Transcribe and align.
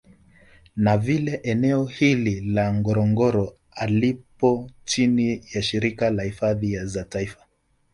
Na 0.75 0.95
vile 0.97 1.39
eneo 1.53 1.85
hili 1.85 2.41
la 2.41 2.73
Ngorongoro 2.73 3.57
halipo 3.69 4.69
chini 4.85 5.43
ya 5.55 5.61
shirika 5.61 6.09
la 6.09 6.23
hifadhi 6.23 6.85
za 6.85 7.03
taifa 7.03 7.45